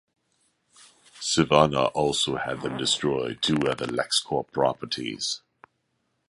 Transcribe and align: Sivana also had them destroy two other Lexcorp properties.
Sivana 1.19 1.91
also 1.93 2.37
had 2.37 2.63
them 2.63 2.75
destroy 2.75 3.35
two 3.35 3.57
other 3.67 3.85
Lexcorp 3.85 4.51
properties. 4.51 5.41